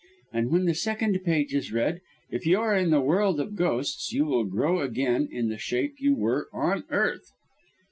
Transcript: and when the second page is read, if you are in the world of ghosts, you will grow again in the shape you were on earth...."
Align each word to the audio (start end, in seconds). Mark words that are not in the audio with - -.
and 0.33 0.49
when 0.49 0.65
the 0.65 0.73
second 0.73 1.23
page 1.23 1.53
is 1.53 1.71
read, 1.71 2.01
if 2.31 2.43
you 2.47 2.59
are 2.59 2.75
in 2.75 2.89
the 2.89 2.99
world 2.99 3.39
of 3.39 3.55
ghosts, 3.55 4.11
you 4.11 4.25
will 4.25 4.45
grow 4.45 4.79
again 4.79 5.29
in 5.31 5.47
the 5.47 5.59
shape 5.59 5.93
you 5.99 6.15
were 6.15 6.49
on 6.51 6.83
earth...." 6.89 7.31